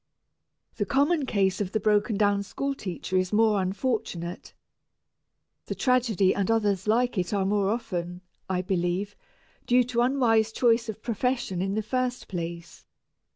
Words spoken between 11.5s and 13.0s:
in the first place.